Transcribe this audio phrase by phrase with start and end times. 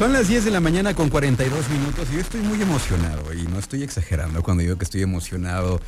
[0.00, 3.42] Son las 10 de la mañana con 42 minutos y yo estoy muy emocionado y
[3.42, 5.78] no estoy exagerando cuando digo que estoy emocionado.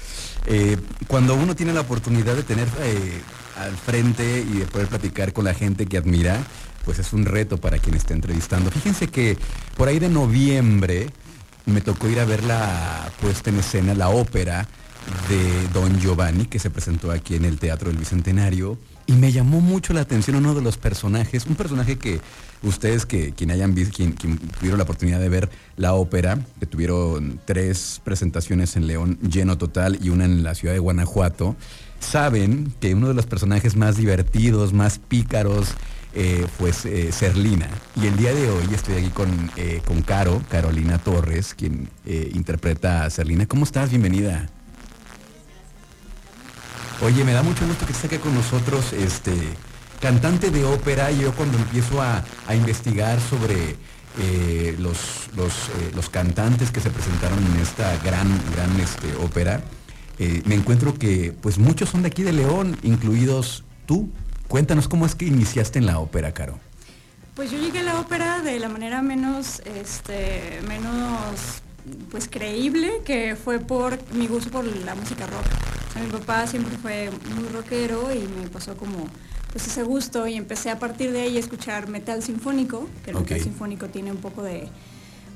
[0.44, 3.22] Eh, cuando uno tiene la oportunidad de tener eh,
[3.56, 6.36] al frente y de poder platicar con la gente que admira,
[6.84, 8.70] pues es un reto para quien está entrevistando.
[8.70, 9.38] Fíjense que
[9.78, 11.08] por ahí de noviembre
[11.64, 14.68] me tocó ir a ver la puesta en escena, la ópera
[15.30, 18.76] de Don Giovanni, que se presentó aquí en el Teatro del Bicentenario.
[19.06, 22.20] Y me llamó mucho la atención uno de los personajes, un personaje que
[22.62, 27.40] ustedes que quien hayan visto, quien, tuvieron la oportunidad de ver la ópera, que tuvieron
[27.44, 31.56] tres presentaciones en León lleno total y una en la ciudad de Guanajuato,
[31.98, 35.74] saben que uno de los personajes más divertidos, más pícaros,
[36.14, 37.68] eh, fue eh, Serlina.
[37.96, 43.04] Y el día de hoy estoy aquí con, eh, con Caro, Carolina Torres, quien interpreta
[43.04, 43.46] a Serlina.
[43.46, 43.90] ¿Cómo estás?
[43.90, 44.46] Bienvenida.
[47.02, 49.32] Oye, me da mucho gusto que estés aquí con nosotros, este,
[50.00, 51.10] cantante de ópera.
[51.10, 52.22] Yo cuando empiezo a,
[52.54, 53.74] investigar sobre
[54.20, 59.62] eh, los, eh, los, cantantes que se presentaron en esta gran, gran este, ópera,
[60.20, 64.08] eh, me encuentro que pues muchos son de aquí de León, incluidos tú.
[64.46, 66.60] Cuéntanos cómo es que iniciaste en la ópera, Caro.
[67.34, 71.62] Pues yo llegué a la ópera de la manera menos, este, menos
[72.12, 77.10] pues creíble, que fue por mi gusto por la música rock mi papá siempre fue
[77.34, 79.06] muy rockero y me pasó como
[79.52, 83.18] pues ese gusto y empecé a partir de ahí a escuchar metal sinfónico, que el
[83.18, 84.68] metal sinfónico tiene un poco de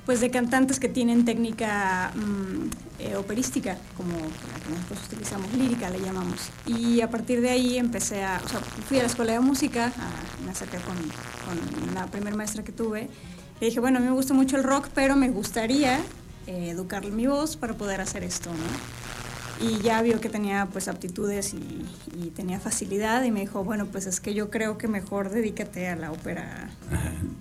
[0.07, 5.91] pues de cantantes que tienen técnica mm, eh, operística, como la que nosotros utilizamos, lírica
[5.91, 6.39] le llamamos.
[6.65, 9.93] Y a partir de ahí empecé a, o sea, fui a la escuela de música,
[10.45, 13.11] me acerqué con, con la primera maestra que tuve,
[13.61, 15.99] y dije, bueno, a mí me gusta mucho el rock, pero me gustaría
[16.47, 19.06] eh, educar mi voz para poder hacer esto, ¿no?
[19.61, 21.85] Y ya vio que tenía pues aptitudes y,
[22.35, 25.97] tenía facilidad y me dijo, bueno, pues es que yo creo que mejor dedícate a
[25.97, 26.71] la ópera,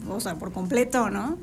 [0.08, 1.38] o sea, por completo, ¿no?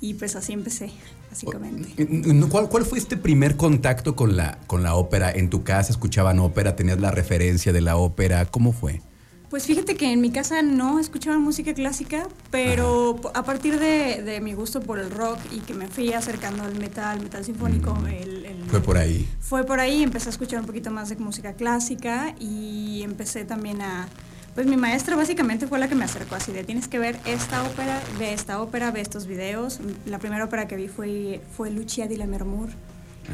[0.00, 0.90] Y pues así empecé,
[1.28, 2.06] básicamente.
[2.48, 5.30] ¿Cuál, ¿Cuál fue este primer contacto con la, con la ópera?
[5.30, 6.76] ¿En tu casa escuchaban ópera?
[6.76, 8.46] ¿Tenías la referencia de la ópera?
[8.46, 9.02] ¿Cómo fue?
[9.50, 14.52] Pues fíjate que en mi casa no escuchaba música clásica, pero a partir de, mi
[14.52, 18.68] gusto por el rock y que me fui acercando al metal, metal sinfónico, mm.
[18.68, 19.26] fue por ahí.
[19.40, 23.80] Fue por ahí, empecé a escuchar un poquito más de música clásica y empecé también
[23.80, 24.06] a...
[24.54, 27.62] Pues mi maestra básicamente fue la que me acercó así de tienes que ver esta
[27.62, 29.80] ópera, ve esta ópera, ve estos videos.
[30.04, 32.68] La primera ópera que vi fue, fue Lucia di la Mermur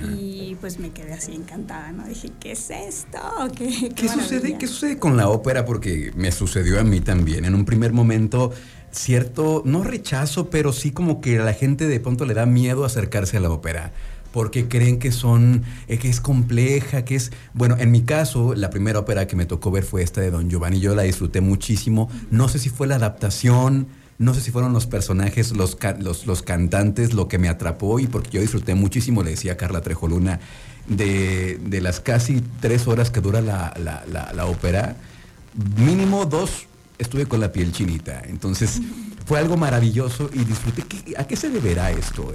[0.03, 2.06] y pues me quedé así encantada, ¿no?
[2.06, 3.19] Dije, ¿qué es esto?
[3.56, 5.65] ¿Qué, qué, sucede, ¿Qué sucede con la ópera?
[5.65, 7.44] Porque me sucedió a mí también.
[7.44, 8.53] En un primer momento,
[8.91, 12.84] cierto, no rechazo, pero sí como que a la gente de pronto le da miedo
[12.84, 13.93] acercarse a la ópera
[14.33, 18.69] porque creen que son, eh, que es compleja, que es, bueno, en mi caso, la
[18.69, 22.10] primera ópera que me tocó ver fue esta de Don Giovanni, yo la disfruté muchísimo,
[22.33, 23.87] no sé si fue la adaptación,
[24.19, 25.76] no sé si fueron los personajes, los,
[26.26, 30.41] los, cantantes, lo que me atrapó y porque yo disfruté muchísimo, le decía Carla Trejoluna,
[30.86, 34.97] de, de las casi tres horas que dura la, la, ópera,
[35.76, 36.66] mínimo dos
[36.98, 38.22] estuve con la piel chinita.
[38.26, 38.80] Entonces
[39.26, 40.84] fue algo maravilloso y disfruté.
[41.16, 42.32] ¿A qué se deberá esto?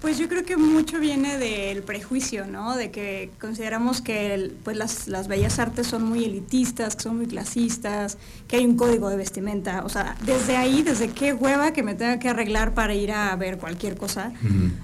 [0.00, 2.76] Pues yo creo que mucho viene del prejuicio, ¿no?
[2.76, 8.16] De que consideramos que pues las, bellas artes son muy elitistas, que son muy clasistas,
[8.46, 9.84] que hay un código de vestimenta.
[9.84, 13.34] O sea, desde ahí, desde qué hueva que me tenga que arreglar para ir a
[13.34, 14.32] ver cualquier cosa.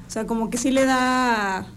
[0.09, 1.69] O sea, como que sí le da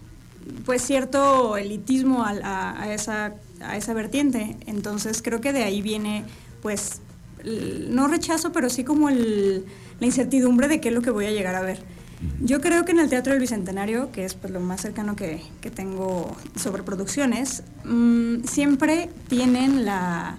[0.64, 4.56] pues cierto elitismo a, esa, a esa vertiente.
[4.66, 6.24] Entonces creo que de ahí viene
[6.60, 7.02] pues
[7.44, 9.62] no rechazo, pero sí como la
[10.00, 11.97] incertidumbre de qué es lo que voy a llegar a ver.
[12.40, 15.42] Yo creo que en el Teatro del Bicentenario, que es pues, lo más cercano que,
[15.74, 20.38] tengo sobre producciones, mm, siempre tienen la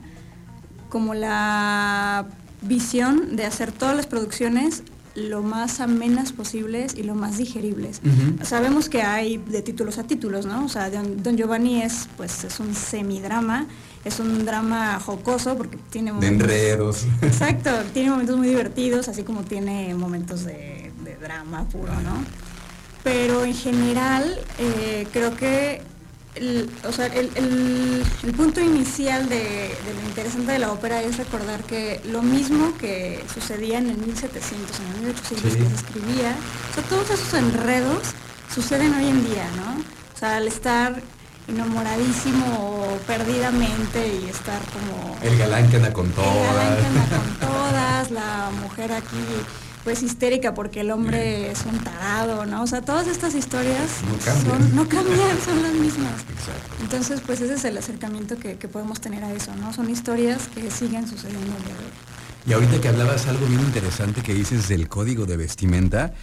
[0.89, 2.25] como la
[2.63, 4.83] visión de hacer todas las producciones
[5.15, 8.01] lo más amenas posibles y lo más digeribles.
[8.43, 10.65] Sabemos que hay de títulos a títulos, ¿no?
[10.65, 13.67] O sea, Don, Giovanni es, pues, es un semidrama,
[14.05, 16.47] es un drama jocoso porque tiene momentos...
[16.47, 17.05] De enredos.
[17.21, 22.23] Exacto, tiene momentos muy divertidos, así como tiene momentos de drama puro, ¿no?
[23.03, 25.81] Pero en general eh, creo que
[26.35, 28.03] el, o sea, el,
[28.35, 33.79] punto inicial de, lo interesante de la ópera es recordar que lo mismo que sucedía
[33.79, 36.35] en el 1700, en el 1800 que se escribía,
[36.71, 38.03] o sea, todos esos enredos
[38.53, 39.81] suceden hoy en día, ¿no?
[40.15, 41.01] O sea, al estar
[41.47, 45.17] enamoradísimo perdidamente y estar como...
[45.21, 46.29] El galán que anda con todas.
[46.29, 49.17] El galán que anda con todas, la mujer aquí
[49.83, 52.63] pues histérica porque el hombre es un tarado, ¿no?
[52.63, 56.13] O sea, todas estas historias no cambian, son, no cambian, son las mismas.
[56.81, 59.73] Entonces, pues ese es el acercamiento que, podemos tener a eso, ¿no?
[59.73, 61.55] Son historias que siguen sucediendo
[62.45, 66.13] Y ahorita que hablabas algo bien interesante que dices del código de vestimenta,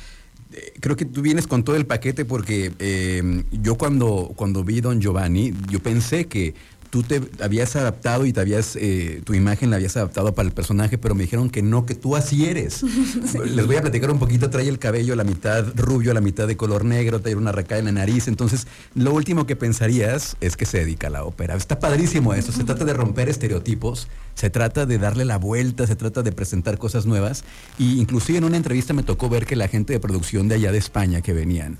[0.53, 4.81] eh, creo que tú vienes con todo el paquete porque eh, yo cuando, cuando vi
[4.81, 6.55] Don Giovanni, yo pensé que
[6.97, 10.55] tú te habías adaptado y te habías, eh, tu imagen la habías adaptado para el
[10.55, 12.83] personaje, pero me dijeron que no, que tú así eres.
[13.45, 16.23] Les voy a platicar un poquito, trae el cabello a la mitad rubio, a la
[16.23, 20.39] mitad de color negro, trae una raca en la nariz, entonces lo último que pensarías
[20.41, 21.55] es que se dedica a la ópera.
[21.55, 25.97] Está padrísimo esto, se trata de romper estereotipos, se trata de darle la vuelta, se
[25.97, 27.45] trata de presentar cosas nuevas,
[27.79, 30.73] y inclusive en una entrevista me tocó ver que la gente de producción de allá
[30.73, 31.77] de España que venían,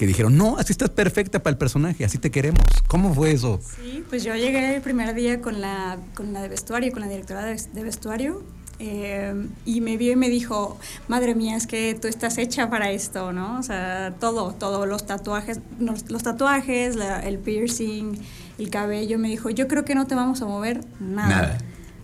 [0.00, 2.64] que dijeron, no, así estás perfecta para el personaje, así te queremos.
[2.86, 3.60] ¿Cómo fue eso?
[3.76, 7.08] Sí, pues yo llegué el primer día con la, con la de vestuario, con la
[7.08, 8.42] directora de, vestuario,
[8.78, 9.34] eh,
[9.66, 13.34] y me vio y me dijo, madre mía, es que tú estás hecha para esto,
[13.34, 13.58] ¿no?
[13.58, 18.18] O sea, todo, todo, los tatuajes, los, tatuajes, el piercing,
[18.56, 21.28] el cabello, me dijo, yo creo que no te vamos a mover nada.
[21.28, 21.58] Nada.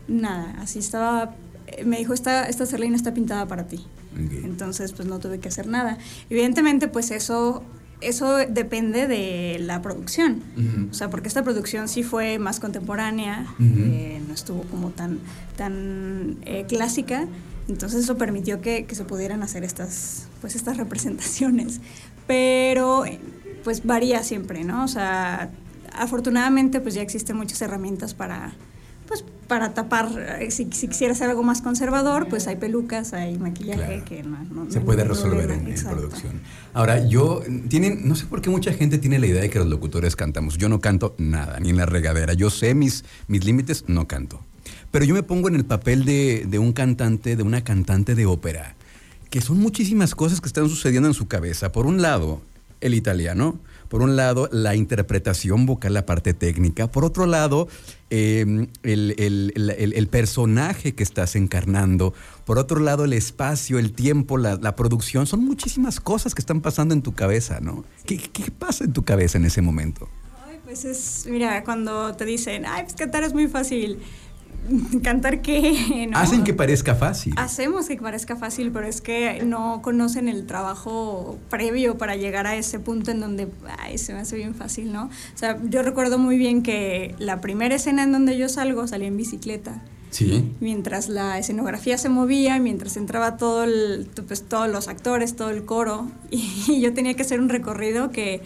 [0.07, 1.35] Nada, así estaba,
[1.83, 3.87] me dijo, esta, esta serlina está pintada para ti.
[4.45, 5.99] Entonces, pues no tuve que hacer nada.
[6.31, 7.63] Evidentemente, pues eso
[8.01, 10.43] eso depende de la producción.
[10.91, 15.19] O sea, porque esta producción sí fue más contemporánea, eh, no estuvo como tan,
[15.57, 17.27] tan eh, clásica.
[17.69, 21.81] Entonces eso permitió que, se pudieran hacer estas, pues estas representaciones.
[22.27, 23.05] Pero
[23.65, 24.85] pues varía siempre, ¿no?
[24.85, 25.51] O sea,
[25.93, 28.53] afortunadamente pues ya existen muchas herramientas para,
[29.47, 30.11] para tapar,
[30.41, 34.81] eh, si, quisieras hacer algo más conservador, pues hay pelucas, hay maquillaje que no, se
[34.81, 36.41] puede resolver en, producción.
[36.75, 39.69] Ahora, yo, tienen, no sé por qué mucha gente tiene la idea de que los
[39.69, 40.59] locutores cantamos.
[40.59, 42.35] Yo no canto nada, ni en la regadera.
[42.35, 44.41] Yo sé mis, mis límites, no canto.
[44.91, 48.27] Pero yo me pongo en el papel de, de un cantante, de una cantante de
[48.27, 48.75] ópera,
[49.31, 51.73] que son muchísimas cosas que están sucediendo en su cabeza.
[51.73, 52.41] Por un lado,
[52.81, 53.59] el italiano,
[53.89, 56.91] por un lado, la interpretación vocal, la parte técnica.
[56.91, 57.69] Por otro lado,
[58.11, 62.15] em, el, personaje que estás encarnando.
[62.45, 65.27] Por otro lado, el espacio, el tiempo, la, producción.
[65.27, 67.85] Son muchísimas cosas que están pasando en tu cabeza, ¿no?
[68.05, 70.09] ¿Qué, qué pasa en tu cabeza en ese momento?
[70.49, 73.99] Ay, pues es, mira, cuando te dicen, ay, pues cantar es muy fácil
[75.03, 76.09] cantar qué.
[76.15, 77.35] Hacen que parezca fácil.
[77.37, 82.55] Hacemos que parezca fácil, pero es que no conocen el trabajo previo para llegar a
[82.57, 83.49] ese punto en donde
[83.79, 85.07] ay, se me hace bien fácil, ¿no?
[85.07, 89.07] O sea, yo recuerdo muy bien que la primera escena en donde yo salgo salí
[89.07, 89.83] en bicicleta.
[90.11, 90.53] Sí.
[90.61, 95.65] Mientras la escenografía se movía, mientras entraba todo el, pues, todos los actores, todo el
[95.65, 98.43] coro, y yo tenía que hacer un recorrido que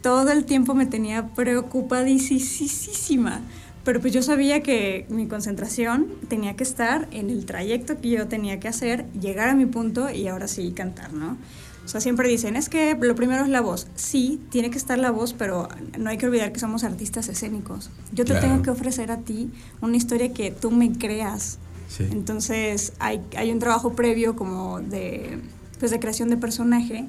[0.00, 3.42] todo el tiempo me tenía preocupadísima
[3.84, 8.28] pero pues yo sabía que mi concentración tenía que estar en el trayecto que yo
[8.28, 11.38] tenía que hacer, llegar a mi punto y ahora sí cantar, ¿no?
[11.84, 13.88] O sea, siempre dicen, es que lo primero es la voz.
[13.96, 15.68] Sí, tiene que estar la voz, pero
[15.98, 17.90] no hay que olvidar que somos artistas escénicos.
[18.12, 19.50] Yo te tengo que ofrecer a ti
[19.80, 21.58] una historia que tú me creas.
[21.98, 25.38] Entonces, hay, hay un trabajo previo como de
[25.80, 27.06] pues de creación de personaje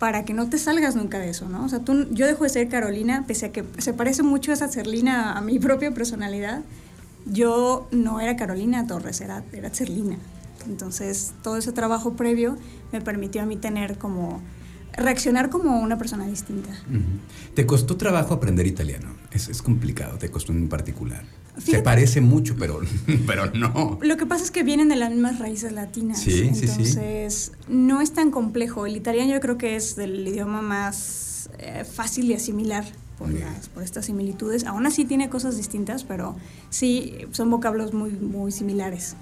[0.00, 1.64] para que no te salgas nunca de eso, ¿no?
[1.64, 4.66] O sea, tú, yo dejo de ser Carolina, pese a que se parece mucho esa
[4.66, 6.62] Cerlina a mi propia personalidad,
[7.26, 10.18] yo no era Carolina Torres, era, era Cerlina.
[10.66, 12.58] Entonces, todo ese trabajo previo
[12.92, 14.40] me permitió a mí tener como
[14.92, 16.70] reaccionar como una persona distinta.
[17.54, 19.14] ¿Te costó trabajo aprender italiano?
[19.30, 21.24] Es, es complicado, te costó en particular.
[21.58, 22.80] Se parece mucho, pero,
[23.26, 23.98] pero no.
[24.00, 26.20] Lo que pasa es que vienen de las mismas raíces latinas.
[26.20, 26.82] Sí, sí, sí.
[26.82, 28.86] Entonces, no es tan complejo.
[28.86, 32.84] El italiano yo creo que es del idioma más eh, fácil de asimilar
[33.18, 33.30] por,
[33.74, 34.64] por estas similitudes.
[34.64, 36.36] Aún así tiene cosas distintas, pero
[36.70, 39.16] sí son vocablos muy, muy similares.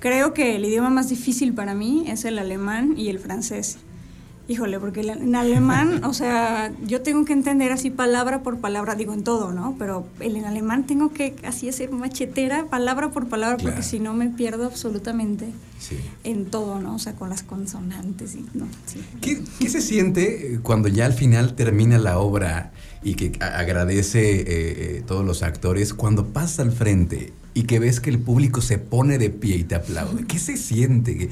[0.00, 3.78] Creo que el idioma más difícil para mí es el alemán y el francés.
[4.48, 9.14] Híjole, porque en alemán, o sea, yo tengo que entender así palabra por palabra, digo
[9.14, 9.76] en todo, ¿no?
[9.78, 14.28] Pero en alemán tengo que así hacer machetera palabra por palabra, porque si no me
[14.28, 15.46] pierdo absolutamente
[16.24, 16.96] en todo, ¿no?
[16.96, 18.66] O sea, con las consonantes y no.
[19.20, 22.72] ¿Qué, ¿Qué, se siente cuando ya al final termina la obra
[23.04, 28.00] y que agradece eh, eh, todos los actores, cuando pasa al frente y que ves
[28.00, 30.24] que el público se pone de pie y te aplaude?
[30.26, 31.30] ¿Qué se siente?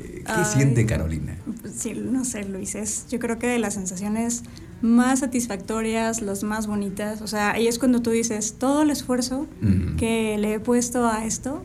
[0.00, 1.36] ¿Qué siente Carolina?
[1.74, 4.42] Sí, no sé, Luis, es yo creo que de las sensaciones
[4.82, 9.46] más satisfactorias, las más bonitas, o sea, ahí es cuando tú dices, todo el esfuerzo
[9.98, 11.62] que le he puesto a esto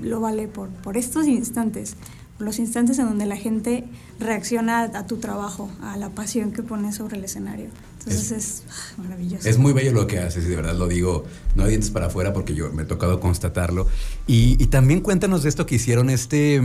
[0.00, 1.96] lo vale por, por estos instantes,
[2.36, 3.84] por los instantes en donde la gente
[4.18, 7.68] reacciona a, tu trabajo, a la pasión que pones sobre el escenario.
[7.98, 9.48] Entonces es, ah, maravilloso.
[9.48, 11.24] Es muy bello lo que haces, y de verdad lo digo,
[11.54, 13.86] no hay dientes para afuera porque yo me he tocado constatarlo.
[14.26, 16.60] Y, y también cuéntanos de esto que hicieron este...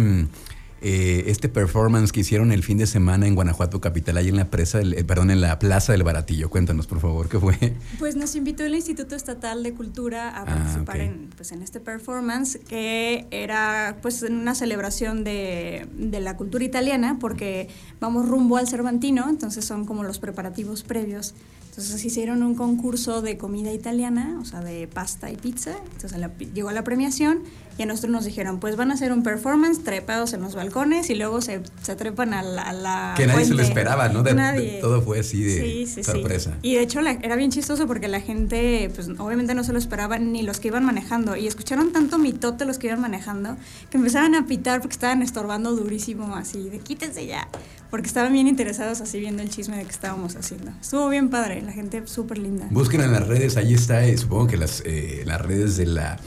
[0.81, 4.51] Eh, este performance que hicieron el fin de semana en Guanajuato Capital, ahí en la
[4.51, 6.50] presa, el, perdón, en la Plaza del Baratillo.
[6.50, 7.74] Cuéntanos, por favor, ¿qué fue?
[7.98, 11.79] Pues nos invitó el Instituto Estatal de Cultura a ah, participar en, pues, en este
[11.79, 17.69] performance, que era pues una celebración de, de la cultura italiana, porque
[18.00, 21.34] vamos rumbo al Cervantino, entonces son como los preparativos previos
[21.77, 25.75] entonces hicieron un concurso de comida italiana, o sea, de pasta y pizza.
[25.93, 26.19] Entonces
[26.55, 27.43] llegó la premiación
[27.77, 31.12] y a nosotros nos dijeron, pues van a hacer un performance trepados en los balcones
[31.12, 34.24] y luego se, se trepan a la, Que nadie se lo esperaba, ¿no?
[34.24, 34.79] nadie.
[34.81, 36.57] todo fue así de sorpresa.
[36.63, 40.31] Y de hecho era bien chistoso porque la gente, pues obviamente no se lo esperaban
[40.31, 41.36] ni los que iban manejando.
[41.36, 43.55] Y escucharon tanto mitote los que iban manejando
[43.91, 47.48] que empezaban a pitar porque estaban estorbando durísimo así, de quítense ya.
[47.89, 50.72] Porque estaban bien interesados así viendo el chisme de que estábamos haciendo.
[50.82, 52.67] Estuvo bien padre, la gente súper linda.
[52.72, 56.20] Busquen en las redes, ahí está, eh, supongo que las, eh, las redes de la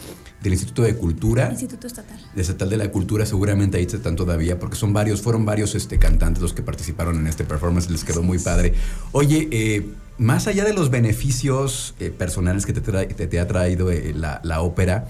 [0.43, 1.49] del Instituto de Cultura.
[1.50, 2.19] Instituto Estatal.
[2.35, 5.99] De Estatal de la Cultura, seguramente ahí están todavía, porque son varios, fueron varios este,
[5.99, 8.75] cantantes los que participaron en este performance, les quedó muy padre.
[9.12, 9.87] Oye, eh,
[10.19, 15.07] más allá de los beneficios eh, personales que te, te, ha traído eh, la, ópera,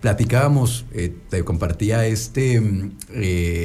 [0.00, 0.84] platicábamos,
[1.30, 2.62] te compartía este,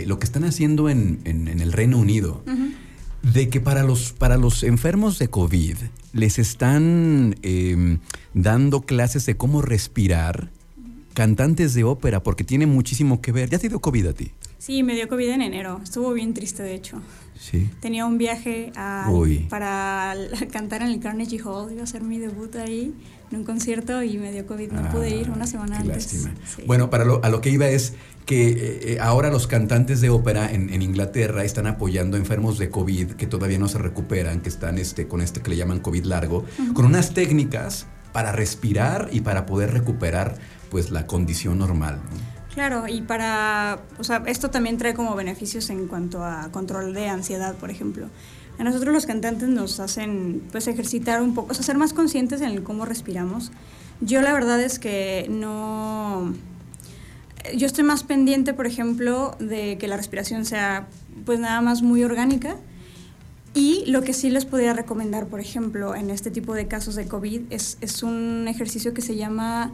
[0.06, 2.44] mm, lo que están haciendo en, el Reino Unido.
[3.22, 5.78] De que para los, para los enfermos de COVID
[6.14, 8.00] les están em,
[8.34, 10.50] dando clases de cómo respirar
[11.14, 13.50] cantantes de ópera, porque tiene muchísimo que ver.
[13.50, 14.32] ¿Ya te dio COVID a ti?
[14.62, 15.82] Sí, me dio COVID en enero.
[15.84, 17.02] Estuvo bien triste, de hecho.
[17.36, 17.68] Sí.
[17.80, 18.72] Tenía un viaje
[19.50, 20.14] para
[20.52, 21.72] cantar en el Carnegie Hall.
[21.72, 22.94] Iba a hacer mi debut ahí
[23.32, 24.72] en un concierto y me dio COVID.
[24.72, 26.14] No pude ir una semana qué antes.
[26.14, 26.68] Lástima.
[26.68, 27.94] Bueno, para lo, a lo que iba es
[28.28, 32.70] que eh, eh, ahora los cantantes de ópera en, Inglaterra están apoyando a enfermos de
[32.70, 36.06] COVID que todavía no se recuperan, que están este, con este que le llaman COVID
[36.06, 40.38] largo, con unas técnicas para respirar y para poder recuperar
[40.70, 42.00] pues la condición normal.
[42.54, 47.08] Claro, y para, o sea, esto también trae como beneficios en cuanto a control de
[47.08, 48.08] ansiedad, por ejemplo.
[48.60, 52.42] A nosotros los cantantes nos hacen pues ejercitar un poco, o sea, ser más conscientes
[52.42, 53.52] en el cómo respiramos.
[54.02, 56.34] Yo la verdad es que no
[57.56, 60.88] yo estoy más pendiente, por ejemplo, de que la respiración sea
[61.26, 62.56] pues nada más muy orgánica.
[63.54, 67.08] Y lo que sí les podría recomendar, por ejemplo, en este tipo de casos de
[67.08, 69.74] COVID, es, es un ejercicio que se llama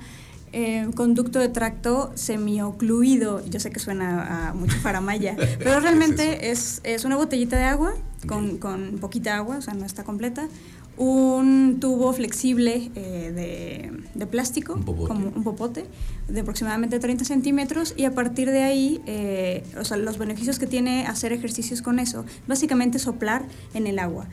[0.54, 3.46] eh, conducto de tracto semiocluido.
[3.46, 7.94] Yo sé que suena a mucho faramaya, pero realmente es, es, una botellita de agua
[8.28, 10.48] con, con, poquita agua, o sea, no está completa.
[10.96, 15.86] Un tubo flexible eh, de, de, plástico, como un popote,
[16.28, 20.66] de aproximadamente 30 centímetros, y a partir de ahí, eh, o sea, los beneficios que
[20.66, 24.28] tiene hacer ejercicios con eso, básicamente soplar en el agua.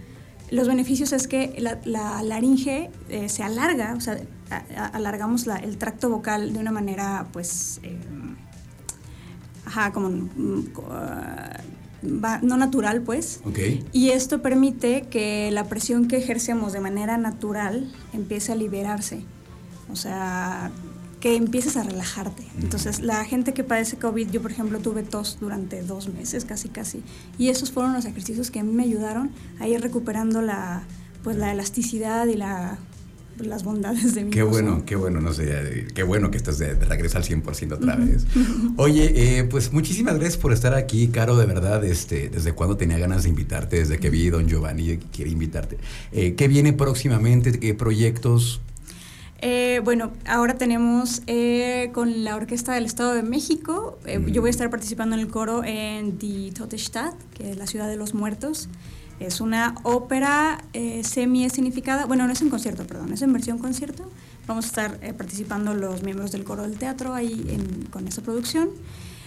[0.50, 4.18] Los beneficios es que la, laringe eh, se alarga, o sea,
[4.92, 7.98] alargamos el tracto vocal de una manera, pues, eh,
[9.64, 10.64] ajá, como mm,
[12.42, 13.40] no natural, pues.
[13.44, 13.84] Okay.
[13.92, 19.24] Y esto permite que la presión que ejercemos de manera natural empiece a liberarse.
[19.90, 20.70] O sea,
[21.25, 22.45] que empieces a relajarte.
[22.61, 26.69] Entonces, la gente que padece COVID, yo por ejemplo tuve tos durante dos meses, casi
[26.69, 27.02] casi,
[27.38, 30.83] y esos fueron los ejercicios que a mí me ayudaron a ir recuperando la,
[31.23, 32.76] pues, la elasticidad y la
[33.38, 36.75] las bondades de mi Qué bueno, qué bueno, no sé, qué bueno que estás de,
[36.75, 38.26] regreso al 100% otra vez.
[38.76, 42.99] Oye, eh, pues muchísimas gracias por estar aquí, Caro, de verdad, este, desde cuando tenía
[42.99, 45.78] ganas de invitarte, desde que vi Don Giovanni, quiere invitarte.
[46.12, 47.59] Eh, ¿Qué viene próximamente?
[47.59, 48.61] ¿Qué proyectos?
[49.46, 54.48] Eh, bueno, ahora tenemos eh, con la Orquesta del Estado de México, eh, yo voy
[54.48, 58.14] a estar participando en el coro en Die Totestadt, que es la ciudad de los
[58.14, 58.70] muertos.
[59.20, 60.64] Es una ópera
[61.02, 64.10] semi-significada, bueno, no es un concierto, perdón, es en versión concierto.
[64.46, 67.44] Vamos a estar participando los miembros del coro del teatro ahí
[67.90, 68.70] con esa producción.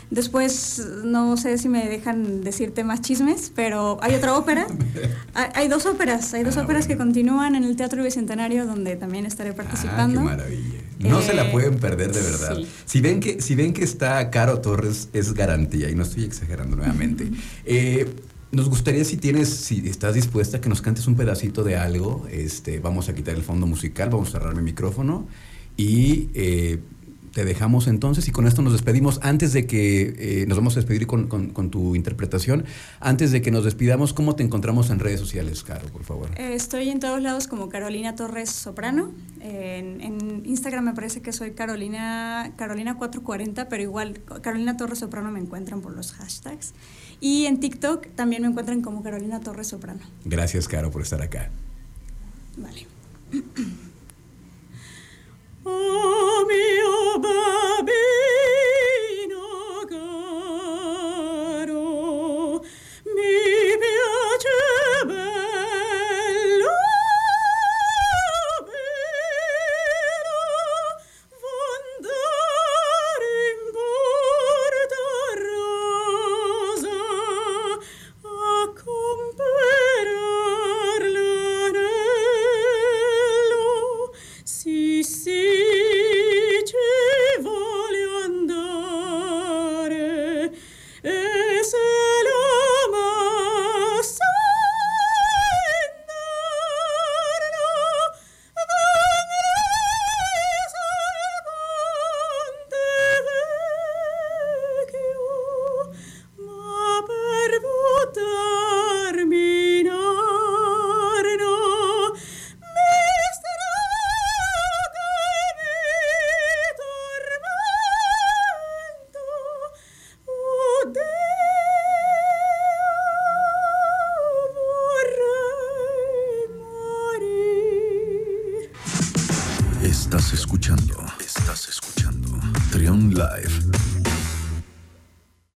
[0.10, 4.68] Después, no sé si me dejan decirte más chismes, pero hay otra ópera.
[5.34, 9.26] hay, dos óperas, hay dos ah, óperas que continúan en el Teatro Bicentenario donde también
[9.26, 10.22] estaré participando.
[10.22, 10.78] Ah, qué maravilla.
[11.00, 12.58] No se la eh, pueden perder de verdad.
[12.86, 16.76] Si ven que si ven que está Caro Torres es garantía y no estoy exagerando
[16.76, 17.30] nuevamente.
[17.66, 18.08] Eh,
[18.52, 22.26] nos gustaría si tienes, si estás dispuesta que nos cantes un pedacito de algo.
[22.32, 25.28] Este, vamos a quitar el fondo musical, vamos a cerrar mi micrófono
[25.76, 26.80] y eh,
[27.38, 29.20] te dejamos entonces y con esto nos despedimos.
[29.22, 32.66] Antes de que eh, nos vamos a despedir con, tu interpretación,
[33.00, 36.32] antes de que nos despidamos, ¿cómo te encontramos en redes sociales, Caro, por favor?
[36.36, 39.12] Eh, estoy en todos lados como Carolina Torres Soprano.
[39.40, 45.40] En, Instagram me parece que soy Carolina, Carolina 440, pero igual Carolina Torres Soprano me
[45.40, 46.74] encuentran por los hashtags.
[47.22, 50.02] Y en TikTok también me encuentran como Carolina Torres Soprano.
[50.26, 51.52] Gracias, Caro, por estar acá.
[52.58, 52.88] Vale.
[55.70, 57.67] Oh, mio Baba.